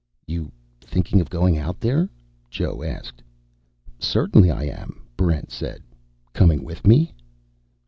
[0.25, 2.09] "You thinking of going out there?"
[2.49, 3.21] Joe asked.
[3.99, 5.83] "Certainly I am," Barrent said.
[6.33, 7.13] "Coming with me?"